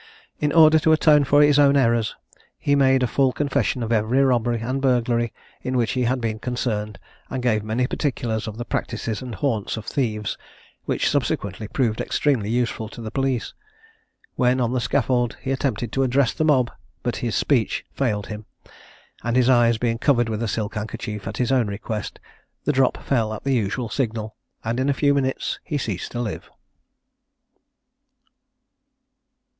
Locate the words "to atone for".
0.79-1.43